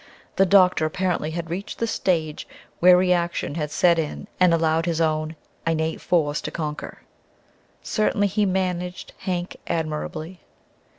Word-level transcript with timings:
The 0.37 0.47
doctor, 0.47 0.87
apparently, 0.87 1.29
had 1.29 1.51
reached 1.51 1.77
the 1.77 1.85
stage 1.85 2.47
where 2.79 2.97
reaction 2.97 3.53
had 3.53 3.69
set 3.69 3.99
in 3.99 4.27
and 4.39 4.51
allowed 4.51 4.87
his 4.87 4.99
own 4.99 5.35
innate 5.67 6.01
force 6.01 6.41
to 6.41 6.49
conquer. 6.49 7.03
Certainly 7.83 8.25
he 8.29 8.43
"managed" 8.47 9.13
Hank 9.19 9.57
admirably. 9.67 10.39